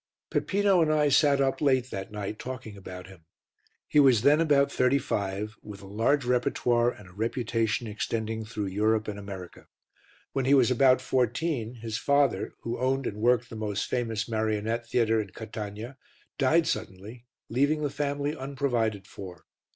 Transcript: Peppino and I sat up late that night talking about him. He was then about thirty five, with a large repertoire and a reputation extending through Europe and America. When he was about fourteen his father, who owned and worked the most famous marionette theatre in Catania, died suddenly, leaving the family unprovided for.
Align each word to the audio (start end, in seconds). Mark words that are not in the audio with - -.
Peppino 0.31 0.81
and 0.81 0.91
I 0.91 1.09
sat 1.09 1.39
up 1.39 1.61
late 1.61 1.91
that 1.91 2.11
night 2.11 2.39
talking 2.39 2.75
about 2.75 3.05
him. 3.05 3.25
He 3.87 3.99
was 3.99 4.23
then 4.23 4.41
about 4.41 4.71
thirty 4.71 4.97
five, 4.97 5.55
with 5.61 5.83
a 5.83 5.85
large 5.85 6.25
repertoire 6.25 6.89
and 6.89 7.07
a 7.07 7.13
reputation 7.13 7.85
extending 7.85 8.43
through 8.43 8.65
Europe 8.65 9.07
and 9.07 9.19
America. 9.19 9.67
When 10.33 10.45
he 10.45 10.55
was 10.55 10.71
about 10.71 11.01
fourteen 11.01 11.75
his 11.81 11.99
father, 11.99 12.55
who 12.61 12.79
owned 12.79 13.05
and 13.05 13.17
worked 13.17 13.51
the 13.51 13.55
most 13.55 13.85
famous 13.85 14.27
marionette 14.27 14.89
theatre 14.89 15.21
in 15.21 15.29
Catania, 15.33 15.97
died 16.39 16.65
suddenly, 16.65 17.27
leaving 17.47 17.83
the 17.83 17.91
family 17.91 18.35
unprovided 18.35 19.05
for. 19.05 19.45